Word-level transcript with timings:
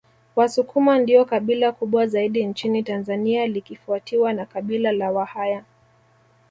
Wasukuma 0.35 0.99
ndio 0.99 1.25
kabila 1.25 1.71
kubwa 1.71 2.07
zaidi 2.07 2.45
nchini 2.45 2.83
Tanzania 2.83 3.47
likifuatiwa 3.47 4.33
na 4.33 4.45
Kabila 4.45 4.91
la 4.91 5.11
Wahaya 5.11 5.63